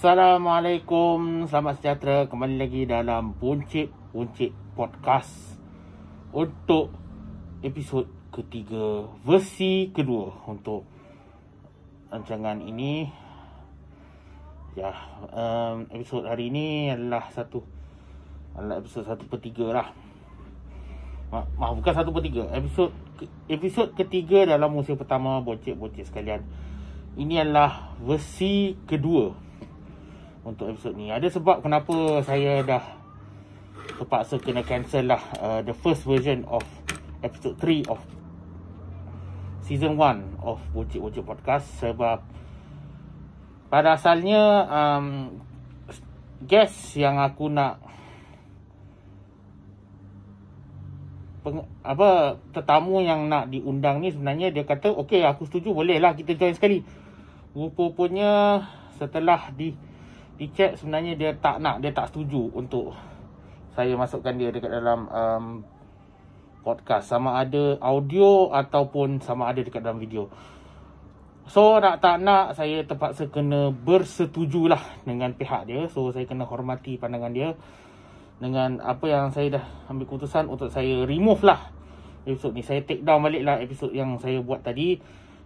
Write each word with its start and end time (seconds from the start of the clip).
Assalamualaikum, 0.00 1.44
selamat 1.44 1.84
sejahtera 1.84 2.24
kembali 2.24 2.56
lagi 2.56 2.88
dalam 2.88 3.36
Buncit 3.36 3.92
Buncit 4.16 4.48
Podcast 4.72 5.60
untuk 6.32 6.88
episod 7.60 8.08
ketiga 8.32 9.04
versi 9.28 9.92
kedua 9.92 10.48
untuk 10.48 10.88
rancangan 12.08 12.64
ini. 12.64 13.12
Ya, 14.72 14.88
um, 15.36 15.84
episod 15.92 16.24
hari 16.24 16.48
ini 16.48 16.96
adalah 16.96 17.28
satu 17.36 17.60
adalah 18.56 18.80
episod 18.80 19.04
satu 19.04 19.28
per 19.28 19.44
tiga 19.44 19.68
lah. 19.68 19.92
Ma- 21.28 21.44
maaf, 21.60 21.76
bukan 21.76 21.92
satu 21.92 22.08
per 22.08 22.24
tiga. 22.24 22.48
Episod 22.56 22.88
episod 23.52 23.92
ketiga 23.92 24.48
dalam 24.48 24.72
musim 24.72 24.96
pertama 24.96 25.44
Buncit-Buncit 25.44 26.08
sekalian. 26.08 26.40
Ini 27.20 27.44
adalah 27.44 27.92
versi 28.00 28.80
kedua 28.88 29.49
untuk 30.44 30.72
episod 30.72 30.96
ni. 30.96 31.12
Ada 31.12 31.28
sebab 31.28 31.60
kenapa 31.60 32.24
saya 32.24 32.64
dah 32.64 32.84
terpaksa 34.00 34.40
kena 34.40 34.64
cancel 34.64 35.12
lah 35.12 35.22
uh, 35.40 35.60
the 35.60 35.76
first 35.76 36.08
version 36.08 36.46
of 36.48 36.64
episode 37.20 37.56
3 37.60 37.84
of 37.92 38.00
season 39.60 40.00
1 40.00 40.40
of 40.40 40.56
Wujud 40.72 41.04
Wujud 41.04 41.24
Podcast 41.28 41.68
sebab 41.84 42.24
pada 43.68 43.94
asalnya 43.94 44.66
um, 44.66 45.36
guest 46.42 46.96
yang 46.96 47.20
aku 47.20 47.52
nak 47.52 47.78
peng, 51.44 51.68
apa 51.84 52.40
tetamu 52.56 53.04
yang 53.04 53.28
nak 53.28 53.52
diundang 53.52 54.00
ni 54.00 54.10
sebenarnya 54.10 54.48
dia 54.48 54.64
kata 54.64 54.96
okey 55.04 55.22
aku 55.28 55.44
setuju 55.44 55.76
boleh 55.76 56.00
lah 56.00 56.16
kita 56.16 56.34
join 56.34 56.56
sekali 56.56 56.80
rupa-rupanya 57.52 58.64
setelah 58.96 59.52
di 59.52 59.76
Dicek 60.40 60.80
sebenarnya 60.80 61.20
dia 61.20 61.36
tak 61.36 61.60
nak, 61.60 61.84
dia 61.84 61.92
tak 61.92 62.08
setuju 62.08 62.48
untuk 62.56 62.96
saya 63.76 63.92
masukkan 63.92 64.32
dia 64.40 64.48
dekat 64.48 64.72
dalam 64.72 65.04
um, 65.12 65.44
podcast. 66.64 67.12
Sama 67.12 67.44
ada 67.44 67.76
audio 67.84 68.48
ataupun 68.48 69.20
sama 69.20 69.52
ada 69.52 69.60
dekat 69.60 69.84
dalam 69.84 70.00
video. 70.00 70.32
So 71.44 71.76
nak 71.76 72.00
tak 72.00 72.24
nak 72.24 72.56
saya 72.56 72.86
terpaksa 72.88 73.28
kena 73.28 73.68
bersetujulah 73.68 75.04
dengan 75.04 75.36
pihak 75.36 75.68
dia. 75.68 75.84
So 75.92 76.08
saya 76.08 76.24
kena 76.24 76.48
hormati 76.48 76.96
pandangan 76.96 77.36
dia. 77.36 77.52
Dengan 78.40 78.80
apa 78.80 79.04
yang 79.12 79.28
saya 79.36 79.60
dah 79.60 79.64
ambil 79.92 80.08
keputusan 80.08 80.48
untuk 80.48 80.72
saya 80.72 81.04
remove 81.04 81.44
lah 81.44 81.68
episod 82.24 82.56
ni. 82.56 82.64
Saya 82.64 82.80
take 82.80 83.04
down 83.04 83.20
balik 83.20 83.44
lah 83.44 83.60
episod 83.60 83.92
yang 83.92 84.16
saya 84.16 84.40
buat 84.40 84.64
tadi. 84.64 84.96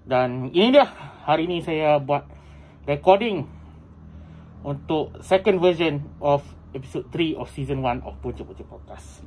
Dan 0.07 0.55
ini 0.55 0.71
dia. 0.71 0.87
Hari 1.27 1.51
ni 1.51 1.67
saya 1.67 1.99
buat 1.99 2.29
recording 2.87 3.64
untuk 4.65 5.13
second 5.21 5.61
version 5.61 6.01
of 6.25 6.41
episode 6.73 7.07
3 7.13 7.37
of 7.37 7.47
season 7.53 7.85
1 7.85 8.03
of 8.03 8.17
Pocok 8.25 8.49
Pocok 8.49 8.67
Podcast. 8.67 9.21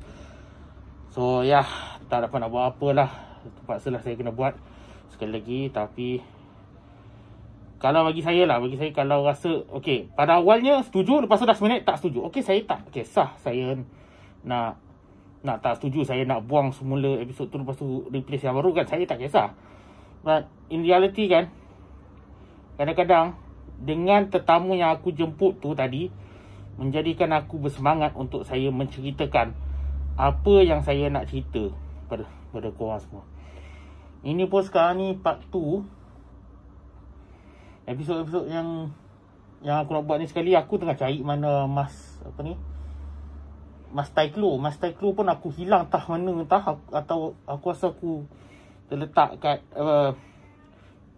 So 1.14 1.46
ya, 1.46 1.62
yeah, 1.62 1.68
tak 2.10 2.26
dapat 2.26 2.42
nak 2.42 2.50
buat 2.50 2.74
apa 2.74 2.88
lah. 2.92 3.10
Terpaksa 3.46 3.94
lah 3.94 4.02
saya 4.02 4.18
kena 4.18 4.34
buat 4.34 4.58
sekali 5.14 5.38
lagi. 5.38 5.60
Tapi 5.70 6.20
kalau 7.78 8.02
bagi 8.02 8.20
saya 8.20 8.42
lah, 8.44 8.58
bagi 8.58 8.74
saya 8.74 8.90
kalau 8.90 9.22
rasa, 9.22 9.62
okay, 9.70 10.10
pada 10.18 10.42
awalnya 10.42 10.82
setuju, 10.82 11.22
lepas 11.22 11.38
tu 11.38 11.46
dah 11.46 11.54
seminit 11.54 11.86
tak 11.86 12.02
setuju. 12.02 12.26
Okay, 12.28 12.42
saya 12.42 12.58
tak, 12.66 12.90
okay, 12.90 13.06
sah 13.06 13.32
saya 13.38 13.78
nak 14.42 14.82
nak 15.38 15.62
tak 15.62 15.78
setuju, 15.78 16.02
saya 16.02 16.26
nak 16.26 16.42
buang 16.50 16.74
semula 16.74 17.22
episod 17.22 17.46
tu 17.46 17.62
lepas 17.62 17.78
tu 17.78 18.02
replace 18.10 18.42
yang 18.42 18.58
baru 18.58 18.74
kan, 18.74 18.90
saya 18.90 19.06
tak 19.06 19.22
kisah. 19.22 19.54
But 20.26 20.50
in 20.66 20.82
reality 20.82 21.30
kan, 21.30 21.46
kadang-kadang 22.74 23.38
dengan 23.78 24.26
tetamu 24.26 24.74
yang 24.74 24.90
aku 24.90 25.14
jemput 25.14 25.62
tu 25.62 25.70
tadi 25.78 26.10
menjadikan 26.78 27.30
aku 27.34 27.58
bersemangat 27.58 28.14
untuk 28.14 28.46
saya 28.46 28.70
menceritakan 28.70 29.54
apa 30.18 30.54
yang 30.66 30.82
saya 30.82 31.10
nak 31.10 31.30
cerita 31.30 31.70
pada 32.10 32.26
pada 32.50 32.70
korang 32.74 32.98
semua. 33.02 33.22
Ini 34.26 34.50
pun 34.50 34.62
sekarang 34.66 34.98
ni 34.98 35.14
part 35.14 35.38
2 35.54 35.82
episod-episod 37.86 38.50
yang 38.50 38.90
yang 39.62 39.82
aku 39.82 39.94
nak 39.94 40.06
buat 40.06 40.18
ni 40.22 40.26
sekali 40.30 40.54
aku 40.54 40.78
tengah 40.78 40.98
cari 40.98 41.22
mana 41.22 41.66
mas 41.70 42.18
apa 42.22 42.42
ni? 42.42 42.58
Mas 43.94 44.10
taiklo 44.10 44.58
mas 44.58 44.78
taiklo 44.78 45.14
pun 45.14 45.26
aku 45.30 45.50
hilang 45.54 45.86
tah 45.90 46.02
mana 46.06 46.34
entah 46.34 46.78
atau 46.94 47.34
aku 47.46 47.64
rasa 47.70 47.94
aku 47.94 48.26
terletak 48.90 49.38
kat 49.38 49.62
uh, 49.74 50.14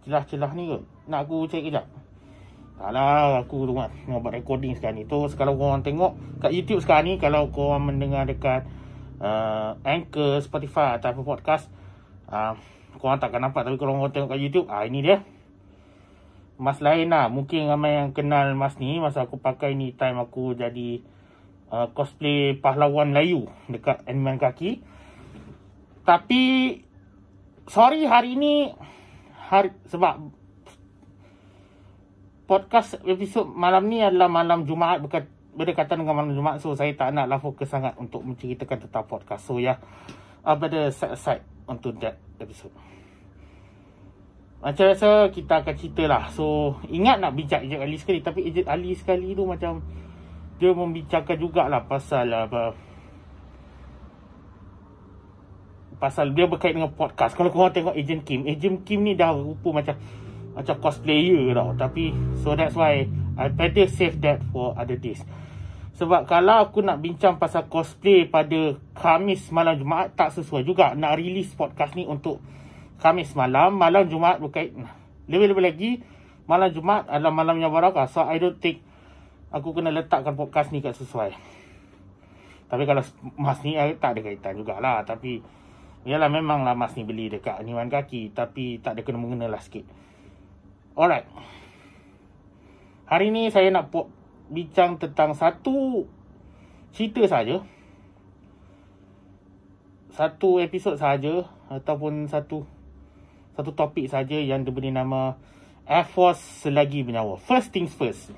celah-celah 0.05 0.53
ni 0.57 0.69
kot. 0.69 0.81
Nak 1.09 1.25
aku 1.25 1.45
cari 1.49 1.69
kejap 1.69 1.85
Alah 2.79 3.43
aku 3.43 3.67
tu 3.67 3.73
kan 3.75 3.91
Nak 4.07 4.23
buat 4.23 4.33
recording 4.33 4.73
sekarang 4.73 5.01
ni. 5.01 5.05
Tu 5.05 5.17
kalau 5.35 5.59
korang 5.59 5.83
tengok 5.83 6.17
Kat 6.41 6.53
YouTube 6.53 6.81
sekarang 6.81 7.05
ni 7.09 7.13
Kalau 7.19 7.51
korang 7.51 7.89
mendengar 7.89 8.25
dekat 8.25 8.65
uh, 9.21 9.77
Anchor, 9.83 10.39
Spotify 10.39 10.97
Atau 10.97 11.21
podcast 11.21 11.67
uh, 12.31 12.55
Korang 12.97 13.19
takkan 13.19 13.41
nampak. 13.41 13.65
Tapi 13.65 13.77
kalau 13.77 13.97
korang 13.97 14.13
tengok 14.13 14.29
kat 14.33 14.41
YouTube 14.41 14.67
ah 14.69 14.85
Ini 14.85 14.99
dia. 15.01 15.17
Mas 16.61 16.77
lain 16.77 17.09
lah. 17.09 17.25
Mungkin 17.29 17.65
ramai 17.65 17.97
yang 17.97 18.13
kenal 18.13 18.53
mas 18.53 18.77
ni. 18.77 19.01
Masa 19.01 19.25
aku 19.25 19.41
pakai 19.41 19.73
ni 19.73 19.97
Time 19.97 20.21
aku 20.21 20.53
jadi 20.53 21.01
uh, 21.73 21.89
Cosplay 21.93 22.53
pahlawan 22.57 23.13
Melayu 23.13 23.49
Dekat 23.69 24.05
Animal 24.05 24.37
Kaki. 24.37 24.81
Tapi 26.05 26.41
Sorry 27.69 28.03
hari 28.09 28.35
ni 28.35 28.73
hari, 29.37 29.71
Sebab 29.87 30.40
podcast 32.51 32.99
episod 33.07 33.47
malam 33.47 33.87
ni 33.87 34.03
adalah 34.03 34.27
malam 34.27 34.67
Jumaat 34.67 34.99
berdekatan 35.55 36.03
dengan 36.03 36.19
malam 36.19 36.35
Jumaat 36.35 36.59
so 36.59 36.75
saya 36.75 36.91
tak 36.99 37.15
naklah 37.15 37.39
fokus 37.39 37.71
sangat 37.71 37.95
untuk 37.95 38.27
menceritakan 38.27 38.75
tentang 38.83 39.07
podcast. 39.07 39.47
So 39.47 39.55
ya 39.55 39.71
yeah, 39.71 39.77
uh, 40.43 40.59
better 40.59 40.91
set 40.91 41.15
aside 41.15 41.47
untuk 41.63 41.95
that 42.03 42.19
episode. 42.43 42.75
Macam 44.59 44.83
biasa 44.83 45.31
kita 45.31 45.63
akan 45.63 45.75
cerita 45.79 46.03
lah. 46.11 46.27
So 46.35 46.75
ingat 46.91 47.23
nak 47.23 47.39
bijak 47.39 47.63
Ejit 47.63 47.79
Ali 47.79 47.95
sekali 47.95 48.19
tapi 48.19 48.43
Ejit 48.43 48.67
Ali 48.67 48.99
sekali 48.99 49.31
tu 49.31 49.47
macam 49.47 49.79
dia 50.59 50.75
membicarakan 50.75 51.37
jugalah 51.39 51.87
pasal 51.87 52.27
apa 52.35 52.75
pasal 56.03 56.35
dia 56.35 56.51
berkait 56.51 56.75
dengan 56.75 56.91
podcast. 56.91 57.31
Kalau 57.31 57.47
korang 57.47 57.71
tengok 57.71 57.95
Agent 57.95 58.27
Kim 58.27 58.43
Agent 58.43 58.83
Kim 58.83 59.07
ni 59.07 59.15
dah 59.15 59.31
rupa 59.31 59.71
macam 59.71 59.95
macam 60.53 60.75
cosplayer 60.79 61.55
tau. 61.55 61.71
Tapi 61.75 62.11
so 62.41 62.53
that's 62.53 62.75
why 62.75 63.07
I 63.39 63.47
better 63.51 63.87
save 63.87 64.19
that 64.23 64.43
for 64.51 64.75
other 64.75 64.99
days. 64.99 65.23
Sebab 65.95 66.25
kalau 66.25 66.65
aku 66.65 66.81
nak 66.81 67.03
bincang 67.03 67.37
pasal 67.37 67.69
cosplay 67.69 68.25
pada 68.25 68.73
Khamis 68.97 69.53
malam 69.53 69.77
Jumaat 69.77 70.17
tak 70.17 70.33
sesuai 70.33 70.65
juga 70.65 70.97
nak 70.97 71.19
release 71.19 71.53
podcast 71.53 71.93
ni 71.93 72.07
untuk 72.07 72.41
Khamis 72.99 73.37
malam. 73.37 73.77
Malam 73.77 74.07
Jumaat 74.09 74.41
berkait 74.41 74.73
lebih-lebih 75.29 75.63
lagi 75.63 75.91
malam 76.49 76.73
Jumaat 76.73 77.07
adalah 77.07 77.31
malam 77.31 77.61
yang 77.61 77.71
barakah 77.71 78.09
so 78.09 78.25
I 78.25 78.41
don't 78.41 78.57
think 78.59 78.83
aku 79.53 79.71
kena 79.77 79.93
letakkan 79.93 80.33
podcast 80.33 80.73
ni 80.73 80.81
kat 80.81 80.97
sesuai. 80.97 81.37
Tapi 82.71 82.83
kalau 82.87 83.03
mas 83.35 83.59
ni 83.67 83.75
eh, 83.75 83.95
tak 83.99 84.15
ada 84.15 84.19
kaitan 84.23 84.55
jugalah. 84.55 85.03
Tapi 85.03 85.61
Yalah 86.01 86.33
memanglah 86.33 86.73
mas 86.73 86.97
ni 86.97 87.05
beli 87.05 87.29
dekat 87.29 87.61
Niwan 87.61 87.85
Kaki. 87.85 88.33
Tapi 88.33 88.81
tak 88.81 88.97
ada 88.97 89.01
kena 89.05 89.21
mengena 89.21 89.45
lah 89.45 89.61
sikit 89.61 90.00
Alright. 90.91 91.23
Hari 93.07 93.31
ni 93.31 93.47
saya 93.47 93.71
nak 93.71 93.95
bincang 94.51 94.99
tentang 94.99 95.31
satu 95.31 96.03
cerita 96.91 97.23
saja. 97.31 97.63
Satu 100.11 100.59
episod 100.59 100.99
saja 100.99 101.47
ataupun 101.71 102.27
satu 102.27 102.67
satu 103.55 103.71
topik 103.71 104.11
saja 104.11 104.35
yang 104.35 104.67
diberi 104.67 104.91
nama 104.91 105.39
Air 105.87 106.07
Force 106.11 106.67
selagi 106.67 107.07
bernyawa. 107.07 107.39
First 107.39 107.71
things 107.71 107.95
first. 107.95 108.35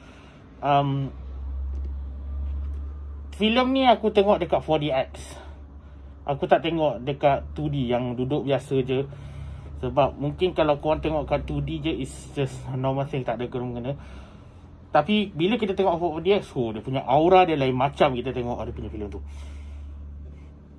Um, 0.61 1.09
filem 3.33 3.73
ni 3.73 3.89
aku 3.89 4.13
tengok 4.13 4.37
dekat 4.37 4.61
4DX. 4.61 5.11
Aku 6.29 6.45
tak 6.45 6.61
tengok 6.61 7.01
dekat 7.01 7.49
2D 7.57 7.89
yang 7.89 8.13
duduk 8.13 8.45
biasa 8.45 8.77
je. 8.85 9.09
Sebab 9.83 10.15
mungkin 10.15 10.55
kalau 10.55 10.79
korang 10.79 11.03
tengok 11.03 11.27
kat 11.27 11.43
2D 11.43 11.69
je 11.83 11.91
It's 12.07 12.31
just 12.31 12.55
normal 12.71 13.03
thing 13.03 13.27
Tak 13.27 13.35
ada 13.35 13.51
kena-kena 13.51 13.99
Tapi 14.95 15.35
bila 15.35 15.59
kita 15.59 15.75
tengok 15.75 15.99
4DX 16.23 16.43
oh, 16.55 16.71
Dia 16.71 16.79
punya 16.79 17.03
aura 17.03 17.43
dia 17.43 17.59
lain 17.59 17.75
macam 17.75 18.15
Kita 18.15 18.31
tengok 18.31 18.63
ada 18.63 18.71
punya 18.71 18.87
filem 18.87 19.11
tu 19.11 19.19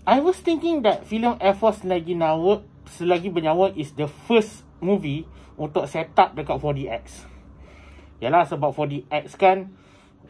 I 0.09 0.25
was 0.25 0.41
thinking 0.41 0.81
that 0.89 1.05
filem 1.05 1.37
Air 1.37 1.53
Force 1.53 1.85
Selagi 1.85 2.17
Nyawa 2.17 2.65
Selagi 2.97 3.29
Bernyawa 3.29 3.77
Is 3.77 3.93
the 3.93 4.09
first 4.09 4.65
movie 4.81 5.29
Untuk 5.61 5.85
set 5.85 6.17
up 6.17 6.33
dekat 6.33 6.57
4DX 6.57 7.29
Yalah 8.25 8.49
sebab 8.49 8.73
4DX 8.73 9.37
kan 9.37 9.69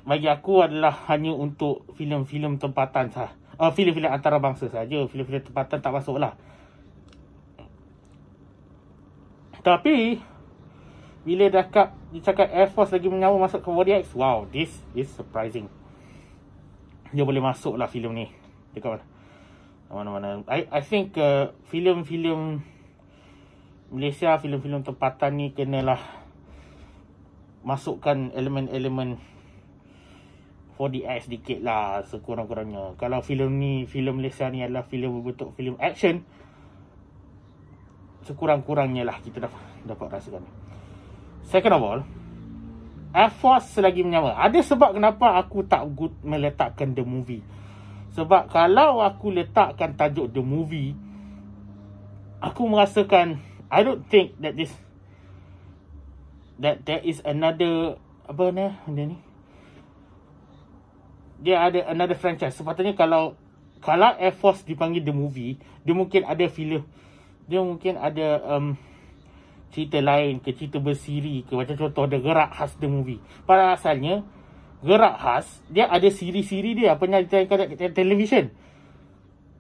Bagi 0.03 0.27
aku 0.27 0.67
adalah 0.67 1.07
Hanya 1.07 1.31
untuk 1.31 1.87
filem-filem 1.95 2.59
tempatan 2.59 3.15
sah. 3.15 3.31
Uh, 3.55 3.71
filem-filem 3.71 4.11
antarabangsa 4.11 4.67
saja. 4.67 5.07
Filem-filem 5.07 5.47
tempatan 5.47 5.79
tak 5.79 5.95
masuk 5.95 6.19
lah 6.19 6.35
Tapi 9.65 10.21
bila 11.25 11.49
dekat 11.49 11.97
dia 12.13 12.21
cakap 12.21 12.53
Air 12.53 12.69
Force 12.69 12.93
lagi 12.93 13.09
menyawa 13.09 13.49
masuk 13.49 13.65
ke 13.65 13.69
4DX. 13.73 14.13
Wow, 14.13 14.45
this 14.53 14.85
is 14.93 15.09
surprising. 15.09 15.73
Dia 17.11 17.25
boleh 17.25 17.41
masuk 17.41 17.81
lah 17.81 17.89
filem 17.89 18.13
ni. 18.13 18.27
Dekat 18.77 19.01
mana? 19.01 19.05
Mana-mana. 19.89 20.29
I, 20.53 20.69
I 20.69 20.83
think 20.85 21.17
uh, 21.17 21.57
filem-filem 21.73 22.61
Malaysia, 23.89 24.37
filem-filem 24.37 24.85
tempatan 24.85 25.33
ni 25.41 25.57
kenalah 25.57 26.03
masukkan 27.65 28.35
elemen-elemen 28.37 29.17
4DX 30.77 31.31
sedikit 31.31 31.59
lah 31.65 32.05
sekurang-kurangnya. 32.05 32.99
Kalau 33.01 33.25
filem 33.25 33.57
ni, 33.57 33.73
filem 33.89 34.21
Malaysia 34.21 34.51
ni 34.51 34.61
adalah 34.61 34.85
filem 34.85 35.09
berbentuk 35.09 35.55
filem 35.57 35.79
action, 35.81 36.27
sekurang-kurangnya 38.25 39.05
lah 39.05 39.21
kita 39.21 39.45
dapat, 39.45 39.61
dapat 39.85 40.07
rasakan. 40.19 40.45
Second 41.45 41.75
of 41.77 41.83
all, 41.85 42.01
Air 43.15 43.31
Force 43.31 43.71
selagi 43.77 44.03
menyawa. 44.03 44.41
Ada 44.43 44.65
sebab 44.75 44.97
kenapa 44.97 45.39
aku 45.39 45.63
tak 45.63 45.87
good 45.95 46.11
meletakkan 46.27 46.97
the 46.97 47.05
movie. 47.07 47.45
Sebab 48.19 48.51
kalau 48.51 49.05
aku 49.05 49.31
letakkan 49.31 49.95
tajuk 49.95 50.35
the 50.35 50.43
movie, 50.43 50.99
aku 52.43 52.67
merasakan, 52.67 53.39
I 53.71 53.87
don't 53.87 54.03
think 54.11 54.35
that 54.43 54.59
this, 54.59 54.73
that 56.59 56.83
there 56.89 57.03
is 57.07 57.23
another, 57.23 58.01
apa 58.27 58.45
ni, 58.51 58.67
ni, 58.91 59.15
dia 61.39 61.61
ada 61.61 61.87
another 61.93 62.17
franchise. 62.17 62.57
Sepatutnya 62.57 62.97
kalau 62.97 63.37
kalau 63.85 64.17
Air 64.17 64.33
Force 64.33 64.65
dipanggil 64.65 65.05
the 65.05 65.13
movie, 65.13 65.61
dia 65.85 65.93
mungkin 65.93 66.25
ada 66.25 66.49
filem 66.49 66.89
dia 67.45 67.61
mungkin 67.61 68.01
ada 68.01 68.41
um, 68.45 68.77
cerita 69.75 69.99
lain 69.99 70.39
ke 70.39 70.55
cerita 70.55 70.79
bersiri 70.79 71.43
ke 71.45 71.53
macam 71.59 71.75
contoh 71.75 72.07
the 72.07 72.19
gerak 72.23 72.55
khas 72.55 72.73
the 72.79 72.89
movie. 72.89 73.19
Pada 73.45 73.75
asalnya 73.75 74.23
gerak 74.81 75.17
khas 75.19 75.47
dia 75.67 75.91
ada 75.91 76.07
siri-siri 76.09 76.79
dia 76.79 76.95
apa 76.95 77.05
yang 77.11 77.27
ditayangkan 77.27 77.75
kat 77.75 77.93
televisyen. 77.93 78.55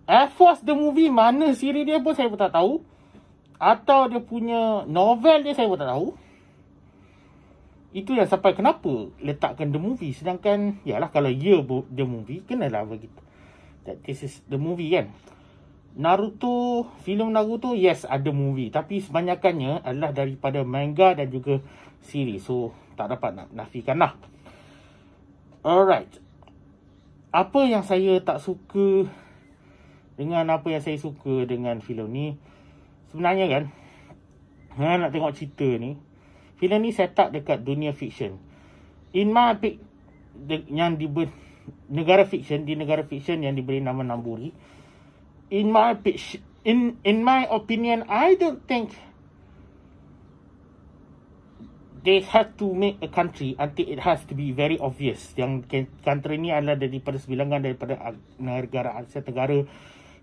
Air 0.04 0.28
Force 0.36 0.60
the 0.60 0.76
movie 0.76 1.08
mana 1.08 1.56
siri 1.56 1.88
dia 1.88 2.00
pun 2.00 2.12
saya 2.12 2.28
pun 2.28 2.36
tak 2.36 2.52
tahu. 2.52 2.84
Atau 3.56 4.12
dia 4.12 4.20
punya 4.20 4.84
novel 4.84 5.40
dia 5.40 5.56
saya 5.56 5.66
pun 5.66 5.80
tak 5.80 5.88
tahu. 5.88 6.12
Itu 7.94 8.10
yang 8.12 8.26
sampai 8.26 8.58
kenapa 8.58 9.14
letakkan 9.22 9.70
the 9.70 9.78
movie. 9.78 10.10
Sedangkan, 10.10 10.82
yalah 10.82 11.14
kalau 11.14 11.30
ya 11.30 11.62
the 11.94 12.02
movie, 12.02 12.42
kenalah 12.42 12.82
begitu. 12.82 13.22
That 13.87 14.02
this 14.02 14.26
is 14.26 14.42
the 14.50 14.58
movie 14.58 14.90
kan. 14.90 15.14
Naruto, 15.94 16.91
filem 17.06 17.31
Naruto, 17.31 17.79
yes 17.79 18.02
ada 18.02 18.35
movie. 18.35 18.75
Tapi 18.75 18.99
sebanyakannya 18.99 19.87
adalah 19.87 20.11
daripada 20.11 20.67
manga 20.67 21.14
dan 21.14 21.31
juga 21.31 21.62
series. 22.02 22.43
So, 22.43 22.75
tak 22.99 23.14
dapat 23.14 23.31
nak 23.38 23.49
nafikan 23.55 24.02
lah. 24.02 24.19
Alright. 25.62 26.11
Apa 27.31 27.67
yang 27.67 27.87
saya 27.87 28.19
tak 28.23 28.43
suka 28.43 29.06
dengan 30.14 30.46
apa 30.50 30.67
yang 30.70 30.82
saya 30.82 30.99
suka 30.99 31.46
dengan 31.46 31.79
filem 31.82 32.08
ni. 32.11 32.26
Sebenarnya 33.11 33.47
kan, 33.50 33.64
ha, 34.79 34.99
nak 34.99 35.11
tengok 35.14 35.35
cerita 35.35 35.67
ni, 35.79 35.94
filem 36.58 36.82
ni 36.82 36.90
set 36.90 37.14
up 37.19 37.31
dekat 37.31 37.62
dunia 37.62 37.94
fiction. 37.94 38.38
In 39.14 39.31
my 39.31 39.58
pick, 39.58 39.79
yang 40.70 40.99
di 40.99 41.06
negara 41.87 42.26
fiction, 42.26 42.67
di 42.67 42.75
negara 42.75 43.06
fiction 43.06 43.43
yang 43.43 43.55
diberi 43.55 43.79
nama 43.79 44.02
Namburi, 44.02 44.50
in 45.50 45.73
my 45.73 45.96
in 46.64 46.96
in 47.05 47.25
my 47.25 47.49
opinion, 47.50 48.05
I 48.08 48.37
don't 48.37 48.64
think 48.64 48.96
they 52.05 52.20
have 52.20 52.52
to 52.61 52.69
make 52.76 53.00
a 53.00 53.08
country 53.08 53.56
until 53.56 53.88
it 53.88 54.00
has 54.05 54.20
to 54.29 54.37
be 54.37 54.52
very 54.52 54.76
obvious. 54.76 55.32
Yang 55.41 55.88
country 56.05 56.37
ni 56.37 56.52
adalah 56.52 56.76
daripada 56.76 57.17
sebilangan 57.17 57.64
daripada 57.64 57.96
negara 58.37 59.00
Asia 59.00 59.25
Tenggara 59.25 59.64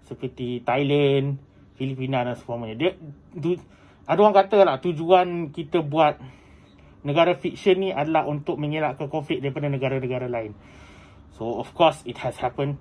seperti 0.06 0.62
Thailand, 0.62 1.42
Filipina 1.74 2.22
dan 2.22 2.38
sebagainya. 2.38 2.76
Dia, 2.78 2.92
du, 3.34 3.58
ada 4.06 4.20
orang 4.22 4.38
kata 4.38 4.62
lah 4.62 4.78
tujuan 4.78 5.50
kita 5.50 5.82
buat 5.82 6.22
negara 7.02 7.34
fiction 7.34 7.82
ni 7.82 7.90
adalah 7.90 8.30
untuk 8.30 8.62
mengelakkan 8.62 9.10
konflik 9.10 9.42
daripada 9.42 9.66
negara-negara 9.66 10.30
lain. 10.30 10.54
So 11.34 11.58
of 11.58 11.74
course 11.74 12.06
it 12.06 12.22
has 12.22 12.38
happened. 12.38 12.78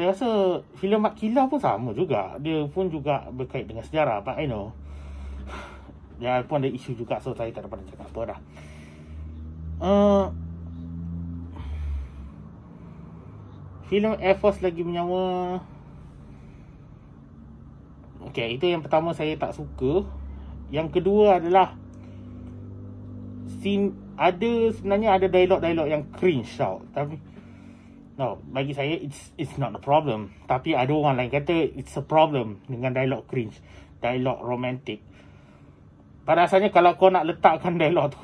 Saya 0.00 0.16
rasa 0.16 0.64
filem 0.80 0.96
Mak 0.96 1.12
Kila 1.20 1.44
pun 1.44 1.60
sama 1.60 1.92
juga. 1.92 2.32
Dia 2.40 2.64
pun 2.72 2.88
juga 2.88 3.28
berkait 3.36 3.68
dengan 3.68 3.84
sejarah. 3.84 4.24
But 4.24 4.40
I 4.40 4.48
know. 4.48 4.72
Dia 6.16 6.40
pun 6.48 6.64
ada 6.64 6.72
isu 6.72 6.96
juga. 6.96 7.20
So 7.20 7.36
saya 7.36 7.52
tak 7.52 7.68
dapat 7.68 7.84
cakap 7.84 8.08
apa 8.08 8.20
dah. 8.32 8.38
Uh, 9.76 10.24
filem 13.92 14.16
Air 14.24 14.40
Force 14.40 14.64
lagi 14.64 14.80
menyawa. 14.80 15.60
Okay, 18.32 18.56
itu 18.56 18.72
yang 18.72 18.80
pertama 18.80 19.12
saya 19.12 19.36
tak 19.36 19.52
suka. 19.52 20.08
Yang 20.72 20.96
kedua 20.96 21.44
adalah 21.44 21.76
scene 23.60 23.92
ada 24.16 24.72
sebenarnya 24.72 25.12
ada 25.12 25.28
dialog-dialog 25.28 25.92
yang 25.92 26.08
cringe 26.16 26.56
tau. 26.56 26.80
Tapi 26.96 27.20
no, 28.20 28.36
bagi 28.52 28.76
saya 28.76 29.00
it's 29.00 29.32
it's 29.40 29.56
not 29.56 29.72
a 29.72 29.80
problem. 29.80 30.28
Tapi 30.44 30.76
ada 30.76 30.92
orang 30.92 31.16
lain 31.16 31.32
kata 31.32 31.72
it's 31.72 31.96
a 31.96 32.04
problem 32.04 32.60
dengan 32.68 32.92
dialog 32.92 33.24
cringe, 33.24 33.56
dialog 34.04 34.44
romantic. 34.44 35.00
Pada 36.28 36.44
asalnya 36.44 36.68
kalau 36.68 37.00
kau 37.00 37.08
nak 37.08 37.24
letakkan 37.24 37.80
dialog 37.80 38.12
tu, 38.12 38.20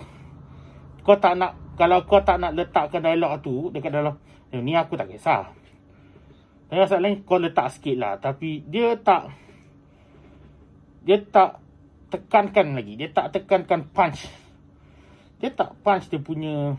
kau 1.01 1.17
tak 1.17 1.41
nak 1.41 1.57
kalau 1.81 2.05
kau 2.05 2.21
tak 2.21 2.37
nak 2.37 2.53
letakkan 2.53 3.01
dialog 3.01 3.41
tu 3.41 3.73
dekat 3.73 3.89
dalam 3.89 4.21
eh, 4.53 4.61
ni 4.61 4.77
aku 4.77 5.01
tak 5.01 5.09
kisah. 5.09 5.49
Tapi 6.69 6.77
masalahnya 6.77 7.25
kau 7.25 7.41
letak 7.41 7.73
sikit 7.73 7.97
lah. 7.97 8.13
Tapi 8.21 8.69
dia 8.69 8.93
tak 9.01 9.33
dia 11.07 11.25
tak 11.25 11.63
tekankan 12.13 12.77
lagi. 12.77 13.01
Dia 13.01 13.09
tak 13.17 13.33
tekankan 13.33 13.89
punch. 13.97 14.29
Dia 15.41 15.49
tak 15.57 15.73
punch 15.81 16.11
dia 16.13 16.21
punya 16.21 16.77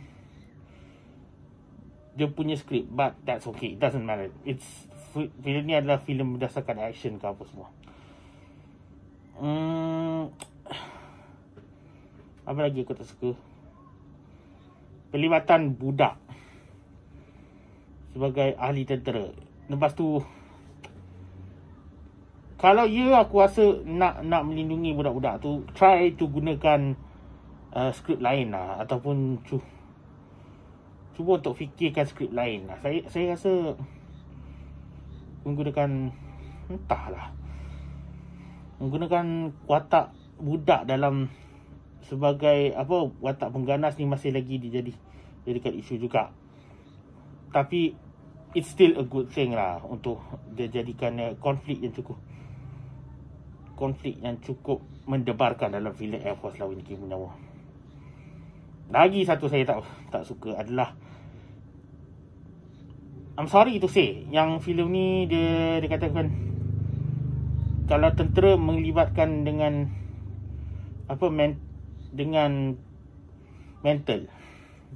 dia 2.17 2.27
punya 2.27 2.57
script. 2.57 2.89
But 2.89 3.13
that's 3.21 3.45
okay. 3.45 3.77
It 3.77 3.79
doesn't 3.79 4.01
matter. 4.01 4.33
It's 4.41 4.65
filem 5.13 5.63
ni 5.69 5.77
adalah 5.77 6.01
filem 6.01 6.35
berdasarkan 6.35 6.81
action 6.81 7.21
ke 7.21 7.25
apa 7.29 7.43
semua. 7.45 7.69
Hmm, 9.37 10.33
apa 12.49 12.59
lagi 12.59 12.81
aku 12.81 12.97
tak 12.97 13.05
suka? 13.05 13.37
Pelibatan 15.13 15.77
budak 15.77 16.17
sebagai 18.17 18.57
ahli 18.57 18.81
tentera. 18.81 19.29
Lepas 19.69 19.93
tu 19.93 20.17
kalau 22.57 22.89
ya 22.89 23.21
aku 23.21 23.45
rasa 23.45 23.85
nak 23.85 24.25
nak 24.25 24.41
melindungi 24.41 24.97
budak-budak 24.97 25.37
tu 25.45 25.61
try 25.77 26.09
to 26.17 26.25
gunakan 26.25 26.97
uh, 27.69 27.93
skrip 27.93 28.17
lain 28.17 28.49
lah 28.49 28.81
ataupun 28.81 29.45
cu 29.45 29.61
cuba 31.17 31.41
untuk 31.41 31.57
fikirkan 31.57 32.05
skrip 32.05 32.29
lain 32.29 32.69
lah 32.69 32.77
saya 32.85 33.01
saya 33.09 33.33
rasa 33.33 33.73
menggunakan 35.41 36.13
entahlah 36.69 37.33
menggunakan 38.77 39.49
watak 39.65 40.13
budak 40.37 40.85
dalam 40.85 41.33
sebagai 42.05 42.77
apa 42.77 43.09
watak 43.17 43.49
pengganas 43.49 43.97
ni 43.97 44.05
masih 44.05 44.29
lagi 44.29 44.61
dijadi 44.61 44.93
jadikan 45.49 45.73
isu 45.73 45.97
juga 45.97 46.29
tapi 47.49 47.97
it's 48.53 48.69
still 48.69 48.93
a 49.01 49.05
good 49.09 49.33
thing 49.33 49.57
lah 49.57 49.81
untuk 49.81 50.21
dia 50.53 50.69
jadikan 50.69 51.17
konflik 51.41 51.81
yang 51.81 51.97
cukup 51.97 52.21
konflik 53.77 54.17
yang 54.21 54.41
cukup 54.41 54.81
mendebarkan 55.05 55.69
dalam 55.69 55.93
filem 55.93 56.19
Air 56.19 56.35
Force 56.41 56.57
Lawan 56.57 56.81
Kim 56.81 57.05
Nyawa. 57.05 57.31
Lagi 58.89 59.21
satu 59.23 59.45
saya 59.47 59.63
tak 59.63 59.85
tak 60.09 60.25
suka 60.25 60.57
adalah 60.57 60.97
I'm 63.37 63.45
sorry 63.45 63.77
to 63.77 63.85
say 63.85 64.25
yang 64.33 64.57
filem 64.57 64.89
ni 64.89 65.07
dia 65.29 65.77
dikatakan 65.77 66.33
kalau 67.85 68.09
tentera 68.17 68.57
melibatkan 68.57 69.45
dengan 69.45 69.93
apa 71.05 71.29
men, 71.29 71.61
dengan 72.09 72.73
mental 73.85 74.25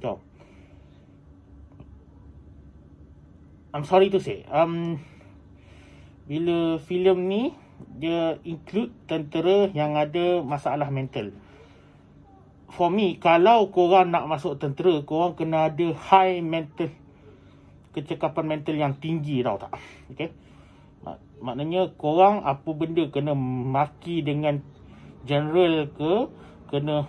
job. 0.02 0.18
I'm 3.70 3.86
sorry 3.86 4.10
to 4.10 4.18
say 4.18 4.42
um 4.50 4.98
bila 6.26 6.82
filem 6.82 7.30
ni 7.30 7.42
dia 7.98 8.42
include 8.42 8.90
tentera 9.06 9.70
yang 9.70 9.94
ada 9.94 10.42
masalah 10.42 10.90
mental. 10.90 11.30
For 12.72 12.88
me, 12.88 13.20
kalau 13.20 13.68
korang 13.68 14.08
nak 14.16 14.24
masuk 14.24 14.56
tentera, 14.56 15.04
korang 15.04 15.36
kena 15.36 15.68
ada 15.68 15.92
high 15.92 16.40
mental, 16.40 16.88
kecekapan 17.92 18.44
mental 18.44 18.76
yang 18.76 18.96
tinggi 18.96 19.44
tau 19.44 19.60
tak? 19.60 19.72
Okay? 20.12 20.32
Mak 21.04 21.18
maknanya 21.42 21.92
korang 21.98 22.44
apa 22.46 22.70
benda 22.72 23.04
kena 23.12 23.36
maki 23.36 24.22
dengan 24.24 24.62
general 25.28 25.90
ke, 25.92 26.12
kena 26.72 27.06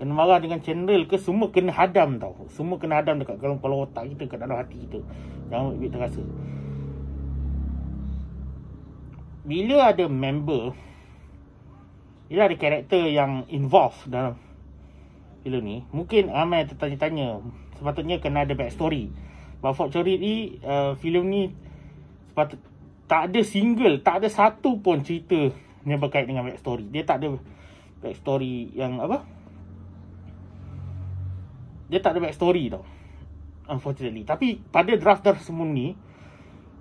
Kena 0.00 0.16
marah 0.16 0.40
dengan 0.40 0.64
channel 0.64 1.04
ke 1.04 1.20
semua 1.20 1.52
kena 1.52 1.76
hadam 1.76 2.16
tau. 2.16 2.48
Semua 2.56 2.80
kena 2.80 3.04
hadam 3.04 3.20
dekat 3.20 3.36
dalam 3.36 3.60
kepala 3.60 3.84
otak 3.84 4.08
kita, 4.08 4.32
kat 4.32 4.40
dalam 4.40 4.56
hati 4.56 4.80
kita. 4.88 4.96
Jangan 5.52 5.76
ambil 5.76 5.90
terasa. 5.92 6.24
Bila 9.44 9.92
ada 9.92 10.08
member, 10.08 10.72
bila 12.32 12.48
ada 12.48 12.56
karakter 12.56 13.12
yang 13.12 13.44
involved 13.52 14.08
dalam 14.08 14.40
filem 15.44 15.60
ni, 15.60 15.76
mungkin 15.92 16.32
ramai 16.32 16.64
tertanya-tanya. 16.64 17.44
Sepatutnya 17.80 18.20
kena 18.20 18.44
ada 18.44 18.52
backstory. 18.52 19.08
But 19.64 19.72
fortunately, 19.72 20.60
uh, 20.60 20.92
filem 21.00 21.24
ni 21.32 21.42
sepatut, 22.28 22.60
tak 23.08 23.32
ada 23.32 23.40
single, 23.40 24.04
tak 24.04 24.20
ada 24.20 24.28
satu 24.28 24.76
pun 24.84 25.00
cerita 25.00 25.48
yang 25.88 25.96
berkait 25.96 26.28
dengan 26.28 26.44
backstory. 26.44 26.92
Dia 26.92 27.08
tak 27.08 27.24
ada 27.24 27.40
backstory 28.04 28.76
yang 28.76 29.00
apa? 29.00 29.40
dia 31.90 31.98
tak 31.98 32.16
ada 32.16 32.20
backstory 32.22 32.70
tau. 32.70 32.86
Unfortunately. 33.66 34.22
Tapi 34.22 34.62
pada 34.70 34.94
draft-draft 34.94 35.42
semua 35.42 35.66
ni, 35.66 35.98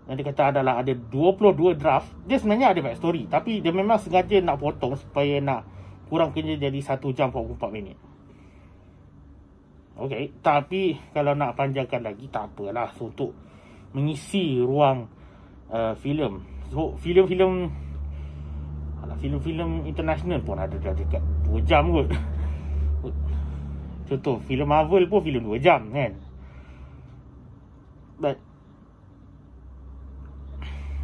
yang 0.05 0.15
dia 0.17 0.25
kata 0.29 0.53
adalah 0.53 0.81
ada 0.81 0.93
22 0.93 1.77
draft, 1.77 2.09
dia 2.29 2.37
sebenarnya 2.37 2.77
ada 2.77 2.79
backstory. 2.85 3.25
Tapi 3.25 3.65
dia 3.65 3.73
memang 3.73 3.97
sengaja 3.97 4.37
nak 4.45 4.61
potong 4.61 4.93
supaya 4.93 5.41
nak 5.41 5.65
kurang 6.13 6.33
kerja 6.33 6.57
jadi 6.57 6.79
1 6.81 7.17
jam 7.17 7.33
44 7.33 7.73
minit. 7.73 7.97
Okay, 9.99 10.31
tapi 10.39 10.95
kalau 11.11 11.35
nak 11.35 11.59
panjangkan 11.59 12.07
lagi, 12.07 12.31
tak 12.31 12.55
apalah. 12.55 12.87
So, 12.95 13.11
untuk 13.11 13.35
mengisi 13.91 14.55
ruang 14.63 15.11
uh, 15.67 15.91
filem. 15.99 16.47
So, 16.71 16.95
filem-filem 16.95 17.67
filem-filem 19.19 19.83
international 19.83 20.39
pun 20.47 20.55
ada 20.55 20.79
dah 20.79 20.95
dekat 20.95 21.19
2 21.51 21.59
jam 21.67 21.91
kot. 21.91 22.07
Contoh 24.09 24.41
filem 24.49 24.65
Marvel 24.65 25.05
pun 25.05 25.21
filem 25.21 25.45
2 25.45 25.61
jam 25.61 25.85
kan 25.93 26.17
But 28.17 28.41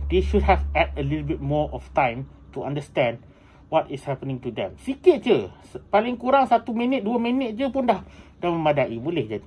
They 0.10 0.26
should 0.26 0.42
have 0.50 0.66
add 0.74 0.98
a 0.98 1.06
little 1.06 1.26
bit 1.26 1.42
more 1.42 1.70
of 1.70 1.86
time 1.94 2.26
To 2.58 2.66
understand 2.66 3.22
What 3.76 3.92
is 3.92 4.08
happening 4.08 4.40
to 4.40 4.56
them. 4.56 4.80
Sikit 4.80 5.20
je. 5.20 5.52
Paling 5.92 6.16
kurang 6.16 6.48
1 6.48 6.64
minit 6.72 7.04
2 7.04 7.12
minit 7.20 7.60
je 7.60 7.68
pun 7.68 7.84
dah 7.84 8.00
Dah 8.40 8.48
memadai. 8.48 8.96
Boleh 8.96 9.28
jadi. 9.28 9.44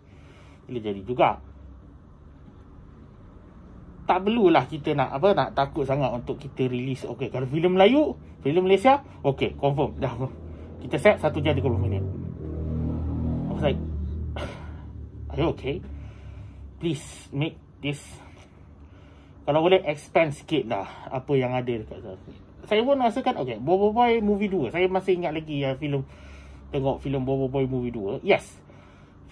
Boleh 0.68 0.82
jadi 0.84 1.00
juga. 1.00 1.40
Tak 4.04 4.28
perlulah 4.28 4.68
kita 4.68 4.92
nak 4.92 5.16
apa 5.16 5.32
nak 5.32 5.56
takut 5.56 5.88
sangat 5.88 6.12
untuk 6.12 6.36
kita 6.36 6.68
release. 6.68 7.08
Okey 7.08 7.32
kalau 7.32 7.48
filem 7.48 7.72
Melayu 7.72 8.20
filem 8.44 8.68
Malaysia 8.68 9.00
okey 9.24 9.56
confirm. 9.56 9.96
Dah. 9.96 10.12
Kita 10.84 11.00
set 11.00 11.24
1 11.24 11.32
jam 11.40 11.56
30 11.56 11.64
minit. 11.80 12.04
Was 13.48 13.64
like, 13.64 13.80
are 15.32 15.40
you 15.40 15.48
okay? 15.56 15.80
Please 16.76 17.32
make 17.32 17.56
this 17.80 18.04
kalau 19.48 19.64
boleh 19.64 19.80
expand 19.88 20.36
sikit 20.36 20.68
lah 20.68 21.08
apa 21.08 21.32
yang 21.32 21.56
ada 21.56 21.72
dekat 21.72 22.04
sana. 22.04 22.47
Saya 22.68 22.84
pun 22.84 23.00
rasakan, 23.00 23.40
okay, 23.40 23.56
Bobo 23.56 23.96
Boy 23.96 24.20
Movie 24.20 24.52
2. 24.52 24.70
Saya 24.76 24.86
masih 24.92 25.16
ingat 25.16 25.32
lagi 25.32 25.64
ya, 25.64 25.72
filem 25.80 26.04
tengok 26.68 27.00
filem 27.00 27.24
Bobo 27.24 27.48
Boy 27.48 27.64
Movie 27.64 27.90
2. 27.90 28.20
Yes. 28.20 28.60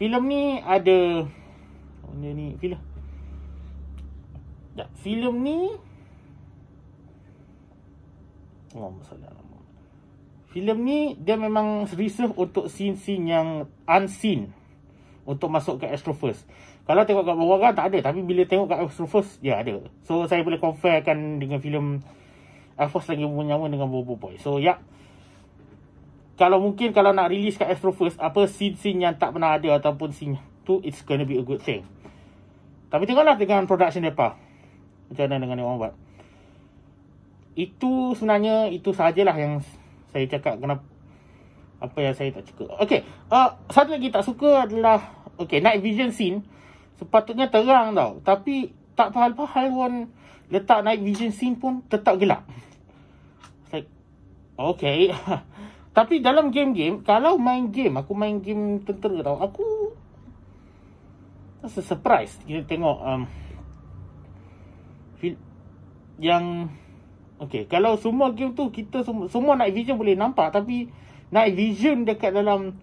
Filem 0.00 0.24
ni 0.24 0.42
ada 0.64 1.28
mana 2.08 2.28
ni 2.32 2.56
filem? 2.56 2.80
Ya, 4.76 4.88
filem 5.00 5.36
ni 5.44 5.58
Oh, 8.76 8.92
masalah 8.92 9.36
filem 10.56 10.78
ni 10.88 11.00
dia 11.20 11.36
memang 11.36 11.84
reserve 11.84 12.32
untuk 12.32 12.72
scene-scene 12.72 13.28
yang 13.28 13.48
unseen 13.84 14.56
untuk 15.28 15.52
masuk 15.52 15.84
ke 15.84 15.86
Astro 15.92 16.16
First. 16.16 16.48
Kalau 16.88 17.04
tengok 17.04 17.28
kat 17.28 17.36
bawah 17.36 17.58
kan 17.60 17.76
tak 17.76 17.92
ada 17.92 18.08
tapi 18.08 18.24
bila 18.24 18.48
tengok 18.48 18.72
kat 18.72 18.78
Astro 18.80 19.04
First 19.04 19.44
dia 19.44 19.60
ada. 19.60 19.84
So 20.08 20.24
saya 20.24 20.40
boleh 20.40 20.56
comparekan 20.56 21.36
dengan 21.36 21.60
filem 21.60 22.00
Air 22.76 22.88
Force 22.92 23.08
lagi 23.08 23.24
menyama 23.24 23.68
dengan 23.72 23.88
Bobo 23.88 24.16
Boy. 24.16 24.36
So 24.40 24.60
ya. 24.60 24.80
Kalau 26.36 26.60
mungkin 26.60 26.92
kalau 26.92 27.16
nak 27.16 27.32
release 27.32 27.56
kat 27.56 27.72
Astro 27.72 27.96
First 27.96 28.20
apa 28.20 28.44
scene-scene 28.44 29.08
yang 29.08 29.16
tak 29.16 29.32
pernah 29.32 29.56
ada 29.56 29.80
ataupun 29.80 30.12
scene 30.12 30.36
tu 30.68 30.84
it's 30.84 31.00
gonna 31.00 31.24
be 31.24 31.40
a 31.40 31.44
good 31.44 31.64
thing. 31.64 31.80
Tapi 32.92 33.08
tengoklah 33.08 33.40
dengan 33.40 33.64
production 33.64 34.04
depa. 34.04 34.36
Macam 35.08 35.24
mana 35.24 35.40
dengan 35.40 35.64
orang 35.64 35.78
buat. 35.80 35.94
Itu 37.56 38.12
sebenarnya 38.20 38.68
itu 38.68 38.92
sajalah 38.92 39.32
yang 39.32 39.64
saya 40.12 40.28
cakap 40.28 40.60
kenapa 40.60 40.84
apa 41.80 41.98
yang 42.00 42.12
saya 42.12 42.32
tak 42.32 42.44
suka. 42.52 42.68
Okey, 42.84 43.00
uh, 43.32 43.56
satu 43.68 43.96
lagi 43.96 44.08
tak 44.12 44.24
suka 44.24 44.68
adalah 44.68 45.28
okey, 45.40 45.60
night 45.60 45.80
vision 45.80 46.12
scene 46.12 46.44
sepatutnya 46.96 47.52
terang 47.52 47.92
tau, 47.92 48.20
tapi 48.24 48.72
tak 48.96 49.12
pahal-pahal 49.12 49.66
pun 49.70 49.92
letak 50.48 50.80
night 50.82 51.04
vision 51.04 51.30
scene 51.30 51.60
pun 51.60 51.84
tetap 51.86 52.16
gelap. 52.16 52.48
Like 53.70 53.86
okey. 54.56 55.12
tapi 55.96 56.24
dalam 56.24 56.48
game-game, 56.48 57.04
kalau 57.04 57.36
main 57.36 57.68
game, 57.68 58.00
aku 58.00 58.12
main 58.16 58.40
game 58.40 58.80
tentera 58.82 59.20
tau, 59.20 59.38
aku 59.38 59.64
rasa 61.60 61.82
surprise 61.82 62.38
kita 62.46 62.62
tengok 62.62 62.98
um, 63.02 63.22
yang 66.22 66.70
Okay, 67.36 67.68
kalau 67.68 68.00
semua 68.00 68.32
game 68.32 68.56
tu 68.56 68.72
kita 68.72 69.04
semua, 69.04 69.28
semua 69.28 69.60
night 69.60 69.76
vision 69.76 70.00
boleh 70.00 70.16
nampak 70.16 70.56
tapi 70.56 70.88
night 71.28 71.52
vision 71.52 72.08
dekat 72.08 72.32
dalam 72.32 72.80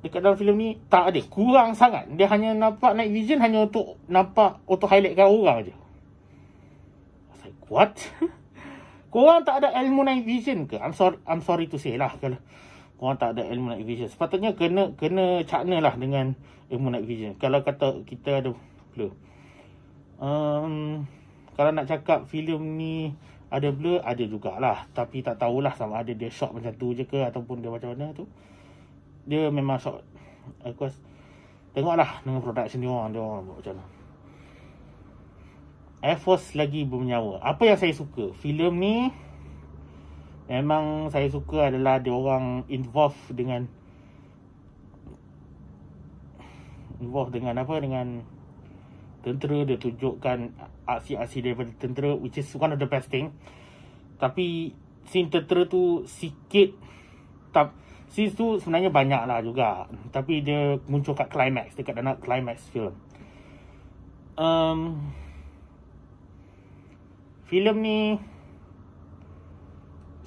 dekat 0.00 0.20
dalam 0.24 0.36
filem 0.36 0.56
ni 0.56 0.68
tak 0.88 1.12
ada. 1.12 1.20
Kurang 1.28 1.76
sangat. 1.76 2.08
Dia 2.16 2.28
hanya 2.32 2.56
nampak 2.56 2.96
night 2.96 3.12
vision 3.12 3.40
hanya 3.40 3.68
untuk 3.68 4.00
nampak 4.08 4.60
auto 4.64 4.88
highlightkan 4.88 5.28
orang 5.28 5.56
aja. 5.68 5.74
Like, 7.44 7.60
what? 7.68 7.94
korang 9.14 9.42
tak 9.44 9.64
ada 9.64 9.74
ilmu 9.84 10.06
night 10.06 10.24
vision 10.24 10.64
ke? 10.64 10.80
I'm 10.80 10.96
sorry, 10.96 11.20
I'm 11.26 11.44
sorry 11.44 11.66
to 11.68 11.76
say 11.76 11.98
lah 12.00 12.14
kalau 12.16 12.40
korang 12.96 13.20
tak 13.20 13.36
ada 13.36 13.44
ilmu 13.48 13.76
night 13.76 13.84
vision. 13.84 14.08
Sepatutnya 14.08 14.56
kena 14.56 14.96
kena 14.96 15.44
cakna 15.44 15.84
lah 15.84 15.92
dengan 16.00 16.32
ilmu 16.72 16.88
night 16.92 17.04
vision. 17.04 17.36
Kalau 17.36 17.60
kata 17.60 18.06
kita 18.08 18.40
ada 18.40 18.50
blur. 18.96 19.12
Um, 20.20 21.04
kalau 21.56 21.76
nak 21.76 21.88
cakap 21.88 22.28
filem 22.28 22.76
ni 22.76 23.16
ada 23.50 23.68
blur 23.74 23.98
ada 24.06 24.22
jugalah 24.22 24.86
tapi 24.94 25.26
tak 25.26 25.42
tahulah 25.42 25.74
sama 25.74 26.00
ada 26.00 26.14
dia 26.14 26.30
shot 26.30 26.54
macam 26.54 26.70
tu 26.78 26.94
je 26.94 27.02
ke 27.02 27.18
ataupun 27.18 27.58
dia 27.58 27.68
macam 27.68 27.98
mana 27.98 28.14
tu 28.14 28.30
dia 29.28 29.52
memang 29.52 29.76
shot 29.76 30.00
aku 30.64 30.88
tengoklah 31.76 32.20
dengan 32.24 32.40
production 32.42 32.80
dia 32.82 32.90
orang 32.90 33.08
dia 33.12 33.20
orang 33.22 33.42
buat 33.46 33.56
macam 33.62 33.74
mana. 33.78 34.00
Air 36.00 36.16
Force 36.16 36.56
lagi 36.56 36.88
bernyawa. 36.88 37.44
Apa 37.44 37.68
yang 37.68 37.76
saya 37.76 37.92
suka? 37.92 38.32
Filem 38.40 38.72
ni 38.80 38.96
memang 40.48 41.12
saya 41.12 41.28
suka 41.28 41.68
adalah 41.68 42.00
dia 42.00 42.10
orang 42.16 42.64
involve 42.72 43.16
dengan 43.30 43.68
involve 47.04 47.30
dengan 47.36 47.60
apa? 47.60 47.74
Dengan 47.84 48.24
tentera 49.20 49.68
dia 49.68 49.76
tunjukkan 49.76 50.56
aksi-aksi 50.88 51.44
daripada 51.44 51.70
tentera 51.76 52.16
which 52.16 52.40
is 52.40 52.48
one 52.56 52.72
of 52.72 52.80
the 52.80 52.88
best 52.88 53.12
thing. 53.12 53.36
Tapi 54.16 54.72
scene 55.04 55.28
tentera 55.28 55.68
tu 55.68 56.08
sikit 56.08 56.72
tak 57.52 57.76
scene 58.10 58.34
tu 58.34 58.58
sebenarnya 58.58 58.90
banyak 58.90 59.22
lah 59.24 59.38
juga. 59.40 59.86
Tapi 60.10 60.42
dia 60.42 60.76
muncul 60.90 61.14
kat 61.14 61.30
climax 61.30 61.78
dekat 61.78 61.94
dalam 61.96 62.18
climax 62.18 62.66
film. 62.74 62.92
Um, 64.34 65.10
filem 67.46 67.76
ni 67.82 67.98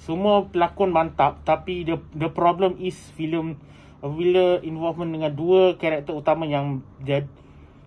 semua 0.04 0.44
pelakon 0.52 0.92
mantap 0.92 1.40
tapi 1.48 1.88
the 1.88 1.96
the 2.12 2.28
problem 2.28 2.76
is 2.76 2.92
filem 3.16 3.56
bila 4.04 4.60
involvement 4.60 5.08
dengan 5.08 5.32
dua 5.32 5.80
karakter 5.80 6.12
utama 6.12 6.44
yang 6.44 6.84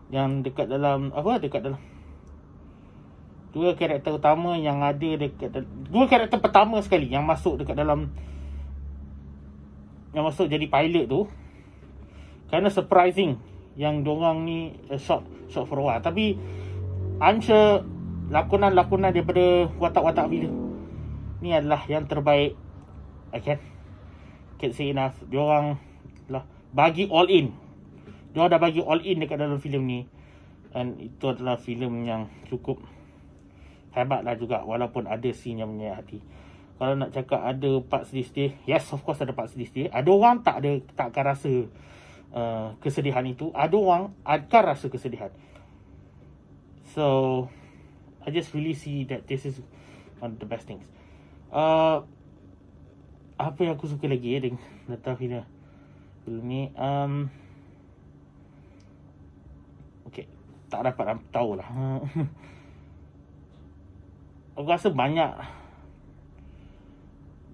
yang 0.09 0.41
dekat 0.41 0.65
dalam 0.65 1.13
apa 1.13 1.37
dekat 1.37 1.61
dalam 1.61 1.81
dua 3.53 3.77
karakter 3.77 4.17
utama 4.17 4.57
yang 4.57 4.81
ada 4.81 5.09
dekat 5.13 5.61
dua 5.93 6.09
karakter 6.09 6.41
pertama 6.41 6.81
sekali 6.81 7.05
yang 7.05 7.21
masuk 7.21 7.61
dekat 7.61 7.77
dalam 7.77 8.09
yang 10.15 10.23
masuk 10.23 10.47
jadi 10.47 10.67
pilot 10.67 11.05
tu 11.07 11.27
kerana 12.47 12.71
surprising 12.71 13.39
yang 13.75 14.01
dorang 14.01 14.47
ni 14.47 14.75
uh, 14.87 14.99
shot 14.99 15.23
shot 15.51 15.67
for 15.67 15.79
a 15.79 15.83
while 15.83 16.03
tapi 16.03 16.39
I'm 17.17 17.41
sure 17.41 17.83
lakonan-lakonan 18.29 19.11
daripada 19.11 19.67
watak-watak 19.79 20.29
filem 20.29 20.53
ni 21.41 21.53
adalah 21.53 21.83
yang 21.89 22.05
terbaik 22.05 22.55
I 23.33 23.39
can 23.43 23.59
can 24.57 24.73
say 24.73 24.89
enough. 24.89 25.15
Diorang 25.29 25.77
lah 26.27 26.43
bagi 26.73 27.07
all 27.07 27.29
in. 27.29 27.53
Dia 28.33 28.49
dah 28.49 28.59
bagi 28.59 28.81
all 28.83 29.01
in 29.05 29.23
dekat 29.23 29.37
dalam 29.39 29.61
filem 29.61 29.83
ni 29.85 29.99
dan 30.73 30.99
itu 30.99 31.25
adalah 31.25 31.57
filem 31.57 32.05
yang 32.05 32.29
cukup 32.51 32.77
hebat 33.95 34.21
lah 34.21 34.37
juga 34.37 34.61
walaupun 34.61 35.09
ada 35.09 35.25
scene 35.33 35.63
yang 35.63 35.73
menyayat 35.73 36.05
hati 36.05 36.19
kalau 36.77 36.93
nak 36.93 37.09
cakap 37.09 37.41
ada 37.41 37.81
part 37.81 38.05
sedih-sedih, 38.05 38.53
yes 38.69 38.93
of 38.93 39.01
course 39.01 39.17
ada 39.21 39.33
part 39.33 39.49
sedih-sedih. 39.49 39.89
Ada 39.89 40.09
orang 40.13 40.45
tak 40.45 40.61
ada 40.61 40.77
tak 40.93 41.09
akan 41.09 41.23
rasa 41.25 41.51
uh, 42.37 42.67
kesedihan 42.79 43.25
itu. 43.25 43.49
Ada 43.57 43.73
orang 43.73 44.13
akan 44.21 44.61
rasa 44.61 44.85
kesedihan. 44.85 45.33
So 46.93 47.49
I 48.21 48.29
just 48.29 48.53
really 48.53 48.77
see 48.77 49.09
that 49.09 49.25
this 49.25 49.49
is 49.49 49.57
one 50.21 50.37
of 50.37 50.39
the 50.39 50.45
best 50.45 50.69
things. 50.69 50.85
Uh, 51.49 52.05
apa 53.37 53.59
yang 53.61 53.77
aku 53.77 53.85
suka 53.85 54.09
lagi 54.09 54.33
eh 54.33 54.41
dengan 54.41 54.61
Natal 54.89 55.13
Film 55.13 55.45
film 56.27 56.43
ni 56.43 56.67
um, 56.75 57.31
Okay 60.11 60.27
Tak 60.67 60.83
dapat 60.83 61.21
tahu 61.31 61.55
lah 61.55 61.69
Aku 64.59 64.67
rasa 64.67 64.91
banyak 64.91 65.31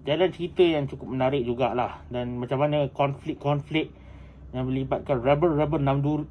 jalan 0.04 0.30
cerita 0.36 0.64
yang 0.64 0.86
cukup 0.88 1.08
menarik 1.16 1.48
jugalah. 1.48 2.04
Dan 2.12 2.40
macam 2.40 2.60
mana 2.60 2.92
konflik-konflik 2.92 3.92
yang 4.54 4.70
melibatkan 4.70 5.18
rebel-rebel 5.24 5.82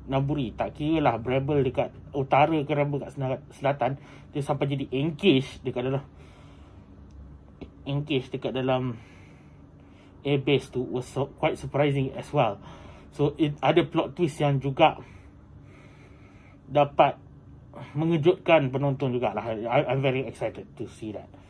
Namburi. 0.07 0.55
Tak 0.55 0.79
kira 0.79 1.03
lah 1.03 1.15
rebel 1.19 1.65
dekat 1.67 1.91
utara 2.15 2.55
ke 2.63 2.73
rebel 2.73 3.03
kat 3.03 3.19
selatan 3.51 3.99
dia 4.33 4.41
sampai 4.41 4.71
jadi 4.71 4.87
engage 4.95 5.61
dekat 5.61 5.91
dalam 5.91 6.05
engage 7.85 8.31
dekat 8.31 8.55
dalam 8.55 8.97
airbase 10.23 10.71
tu 10.71 10.87
was 10.87 11.05
so, 11.11 11.29
quite 11.37 11.59
surprising 11.59 12.15
as 12.15 12.31
well. 12.31 12.63
So 13.13 13.35
it 13.37 13.59
ada 13.59 13.83
plot 13.83 14.15
twist 14.15 14.39
yang 14.39 14.63
juga 14.63 15.03
dapat 16.71 17.19
mengejutkan 17.99 18.71
penonton 18.71 19.13
jugalah. 19.13 19.43
I, 19.43 19.83
I'm 19.85 20.01
very 20.01 20.25
excited 20.25 20.65
to 20.79 20.87
see 20.87 21.11
that 21.13 21.42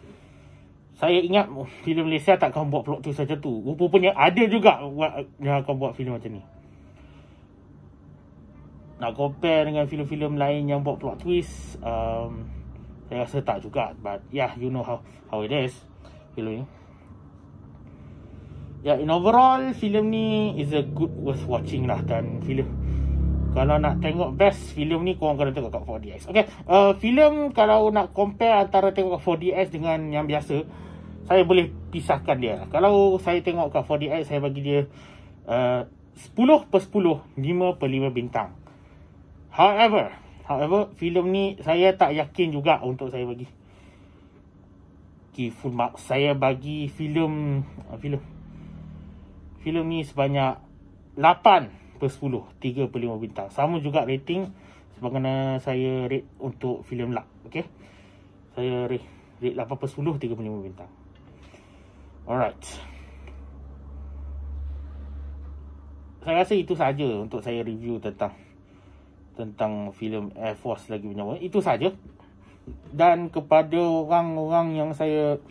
saya 1.03 1.19
ingat 1.19 1.51
filem 1.83 2.07
Malaysia 2.07 2.39
tak 2.39 2.55
akan 2.55 2.71
buat 2.71 2.87
plot 2.87 3.03
twist 3.03 3.19
macam 3.19 3.43
tu. 3.43 3.75
Rupanya 3.75 4.15
ada 4.15 4.39
juga 4.47 4.79
yang 5.43 5.67
akan 5.67 5.75
buat 5.75 5.99
filem 5.99 6.15
macam 6.15 6.39
ni. 6.39 6.43
Nak 9.03 9.11
compare 9.19 9.67
dengan 9.67 9.91
filem-filem 9.91 10.39
lain 10.39 10.71
yang 10.71 10.87
buat 10.87 11.03
plot 11.03 11.27
twist, 11.27 11.75
um, 11.83 12.47
saya 13.11 13.27
rasa 13.27 13.43
tak 13.43 13.67
juga. 13.67 13.91
But 13.99 14.23
yeah, 14.31 14.55
you 14.55 14.71
know 14.71 14.87
how 14.87 15.03
how 15.27 15.43
it 15.43 15.51
is. 15.51 15.75
Filem 16.39 16.63
ni. 16.63 16.67
Ya, 18.87 18.95
yeah, 18.95 18.97
in 19.03 19.11
overall, 19.11 19.75
filem 19.75 20.07
ni 20.07 20.55
is 20.55 20.71
a 20.71 20.87
good 20.87 21.11
worth 21.19 21.43
watching 21.51 21.91
lah. 21.91 21.99
Dan 22.07 22.39
filem 22.47 22.71
kalau 23.59 23.75
nak 23.83 23.99
tengok 23.99 24.39
best 24.39 24.71
filem 24.71 25.03
ni 25.03 25.19
korang 25.19 25.35
kena 25.35 25.51
tengok 25.51 25.75
kat 25.75 25.83
4DX. 25.83 26.21
Okay, 26.31 26.47
uh, 26.71 26.95
filem 26.95 27.51
kalau 27.51 27.91
nak 27.91 28.15
compare 28.15 28.55
antara 28.71 28.95
tengok 28.95 29.19
4DX 29.19 29.67
dengan 29.75 29.99
yang 30.15 30.31
biasa, 30.31 30.63
saya 31.27 31.43
boleh 31.47 31.71
pisahkan 31.95 32.37
dia. 32.39 32.67
Kalau 32.69 33.19
saya 33.23 33.39
tengok 33.41 33.71
kat 33.71 33.83
4DX, 33.87 34.23
saya 34.27 34.41
bagi 34.43 34.61
dia 34.63 34.81
uh, 35.47 35.87
10 36.35 36.69
per 36.69 36.81
10, 36.83 37.39
5 37.39 37.79
per 37.79 37.89
5 37.89 38.11
bintang. 38.11 38.51
However, 39.53 40.13
however, 40.49 40.91
filem 40.97 41.27
ni 41.31 41.45
saya 41.61 41.95
tak 41.95 42.17
yakin 42.17 42.53
juga 42.53 42.81
untuk 42.83 43.13
saya 43.13 43.25
bagi 43.29 43.47
okay, 45.33 45.49
full 45.49 45.73
mark. 45.73 45.97
Saya 46.01 46.35
bagi 46.35 46.91
filem 46.91 47.65
uh, 47.89 47.97
filem 47.97 48.21
filem 49.63 49.85
ni 49.87 50.01
sebanyak 50.03 50.59
8 51.15 52.03
per 52.03 52.11
10, 52.11 52.59
3 52.59 52.91
per 52.91 52.99
5 52.99 53.23
bintang. 53.23 53.49
Sama 53.55 53.79
juga 53.79 54.03
rating 54.03 54.51
sebagaimana 54.99 55.63
saya 55.63 56.11
rate 56.11 56.27
untuk 56.43 56.83
filem 56.83 57.15
Luck. 57.15 57.31
Okay? 57.47 57.65
Saya 58.59 58.91
rate, 58.91 59.07
rate 59.39 59.55
8 59.55 59.71
per 59.71 59.89
10, 59.89 60.19
3 60.19 60.35
per 60.35 60.45
5 60.45 60.67
bintang. 60.67 60.91
Alright. 62.23 62.63
Saya 66.23 66.47
rasa 66.47 66.55
itu 66.55 66.79
saja 66.79 67.09
untuk 67.19 67.43
saya 67.43 67.67
review 67.67 67.99
tentang 67.99 68.31
tentang 69.35 69.91
filem 69.91 70.31
Air 70.39 70.55
Force 70.55 70.87
lagi 70.87 71.11
bernyawa. 71.11 71.35
Itu 71.43 71.59
saja. 71.59 71.91
Dan 72.95 73.27
kepada 73.35 73.83
orang-orang 73.83 74.79
yang 74.79 74.91
saya 74.95 75.43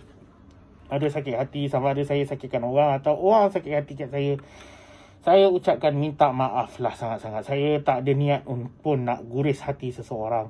ada 0.87 1.07
sakit 1.07 1.35
hati 1.35 1.67
sama 1.67 1.91
ada 1.91 2.03
saya 2.07 2.23
sakitkan 2.23 2.63
orang 2.63 2.99
atau 2.99 3.15
orang 3.19 3.51
sakit 3.51 3.71
hati 3.71 3.93
kat 3.95 4.11
saya 4.11 4.35
saya 5.23 5.47
ucapkan 5.47 5.91
minta 5.91 6.31
maaf 6.31 6.79
lah 6.79 6.95
sangat-sangat. 6.95 7.43
Saya 7.45 7.83
tak 7.83 8.07
ada 8.07 8.11
niat 8.15 8.47
pun 8.79 9.03
nak 9.03 9.27
guris 9.27 9.59
hati 9.59 9.91
seseorang 9.91 10.47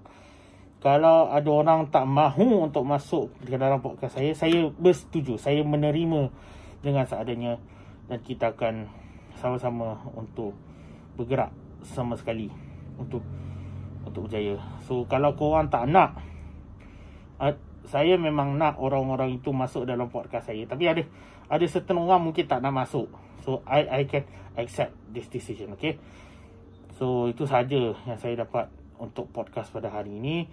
kalau 0.81 1.29
ada 1.29 1.45
orang 1.45 1.85
tak 1.93 2.09
mahu 2.09 2.65
untuk 2.65 2.81
masuk 2.81 3.29
ke 3.45 3.53
dalam 3.53 3.77
podcast 3.85 4.17
saya, 4.17 4.33
saya 4.33 4.65
bersetuju. 4.81 5.37
Saya 5.37 5.61
menerima 5.61 6.33
dengan 6.81 7.05
seadanya 7.05 7.61
dan 8.09 8.17
kita 8.25 8.57
akan 8.57 8.89
sama-sama 9.37 10.01
untuk 10.17 10.57
bergerak 11.13 11.53
sama 11.85 12.17
sekali 12.17 12.49
untuk 12.97 13.21
untuk 14.01 14.25
berjaya. 14.25 14.57
So 14.89 15.05
kalau 15.05 15.37
korang 15.37 15.69
tak 15.69 15.85
nak 15.85 16.17
uh, 17.37 17.53
saya 17.85 18.17
memang 18.17 18.57
nak 18.57 18.81
orang-orang 18.81 19.37
itu 19.37 19.53
masuk 19.53 19.85
dalam 19.85 20.09
podcast 20.09 20.49
saya 20.49 20.65
tapi 20.65 20.89
ada 20.89 21.05
ada 21.45 21.65
certain 21.69 22.01
orang 22.01 22.25
mungkin 22.25 22.49
tak 22.49 22.57
nak 22.65 22.73
masuk. 22.73 23.05
So 23.45 23.61
I 23.69 23.85
I 23.85 24.01
can 24.09 24.25
accept 24.57 24.97
this 25.13 25.29
decision, 25.29 25.77
okay? 25.77 26.01
So 26.97 27.29
itu 27.29 27.45
saja 27.45 27.93
yang 27.93 28.17
saya 28.17 28.41
dapat 28.41 28.80
untuk 29.01 29.33
podcast 29.33 29.73
pada 29.73 29.89
hari 29.89 30.13
ini. 30.21 30.45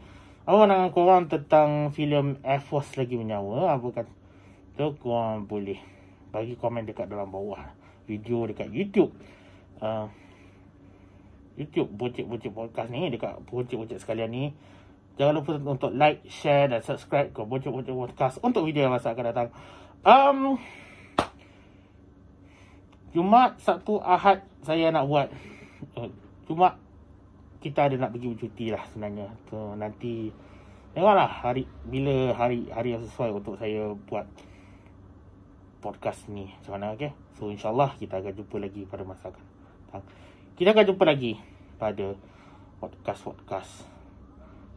Apa 0.49 0.65
pandangan 0.65 0.91
korang 0.97 1.23
tentang 1.29 1.93
filem 1.93 2.41
Air 2.41 2.65
Force 2.65 2.97
lagi 2.97 3.21
menyawa? 3.21 3.77
Apa 3.77 4.01
kata? 4.01 4.13
So, 4.81 4.97
korang 4.97 5.45
boleh 5.45 5.77
bagi 6.33 6.57
komen 6.57 6.89
dekat 6.89 7.13
dalam 7.13 7.29
bawah 7.29 7.61
video 8.09 8.49
dekat 8.49 8.73
YouTube. 8.73 9.13
Uh, 9.85 10.09
YouTube 11.61 11.93
bocik-bocik 11.93 12.55
podcast 12.55 12.89
ni 12.89 13.13
dekat 13.13 13.37
bocik-bocik 13.45 14.01
sekalian 14.01 14.33
ni. 14.33 14.45
Jangan 15.21 15.35
lupa 15.37 15.59
untuk 15.61 15.93
like, 15.93 16.25
share 16.31 16.73
dan 16.73 16.81
subscribe 16.81 17.29
ke 17.35 17.45
bocik-bocik 17.45 17.93
podcast 17.93 18.41
untuk 18.41 18.65
video 18.65 18.89
yang 18.89 18.95
masa 18.95 19.13
akan 19.13 19.27
datang. 19.29 19.49
Um, 20.07 20.57
Jumat, 23.13 23.61
Sabtu, 23.61 24.01
Ahad 24.01 24.47
saya 24.65 24.89
nak 24.89 25.05
buat. 25.05 25.29
Uh, 25.93 26.09
Jumat 26.49 26.81
kita 27.69 27.93
ada 27.93 27.95
nak 28.01 28.17
pergi 28.17 28.33
bercuti 28.33 28.67
lah 28.73 28.83
sebenarnya. 28.89 29.29
So, 29.53 29.77
nanti 29.77 30.33
tengoklah 30.97 31.29
hari 31.29 31.69
bila 31.85 32.33
hari 32.33 32.73
hari 32.73 32.97
yang 32.97 33.05
sesuai 33.05 33.31
untuk 33.39 33.55
saya 33.61 33.93
buat 34.09 34.25
podcast 35.79 36.27
ni 36.27 36.51
macam 36.59 36.73
mana 36.75 36.87
okay? 36.95 37.15
So 37.39 37.55
insyaAllah 37.55 37.95
kita 38.03 38.19
akan 38.19 38.35
jumpa 38.35 38.57
lagi 38.59 38.83
pada 38.83 39.07
masa 39.07 39.31
akan 39.31 39.45
datang. 39.87 40.03
Kita 40.59 40.69
akan 40.75 40.85
jumpa 40.91 41.05
lagi 41.07 41.33
pada 41.79 42.07
podcast-podcast 42.83 43.87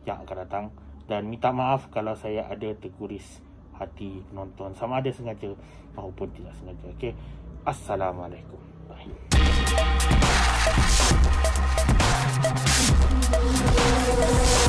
yang 0.06 0.22
akan 0.22 0.38
datang. 0.46 0.66
Dan 1.10 1.28
minta 1.28 1.50
maaf 1.50 1.90
kalau 1.90 2.14
saya 2.14 2.46
ada 2.46 2.70
terguris 2.78 3.42
hati 3.76 4.22
penonton. 4.30 4.78
Sama 4.78 5.02
ada 5.02 5.10
sengaja 5.10 5.58
maupun 5.98 6.30
tidak 6.38 6.54
sengaja. 6.54 6.86
Okay? 6.94 7.18
Assalamualaikum. 7.66 8.62
Bye. 8.86 10.31
Thank 13.34 14.56
you. 14.56 14.61